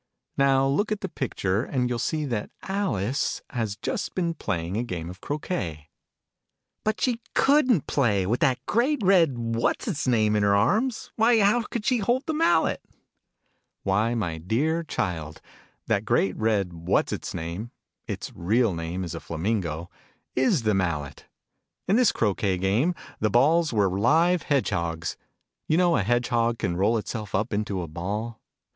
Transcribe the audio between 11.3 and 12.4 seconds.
how could she hold the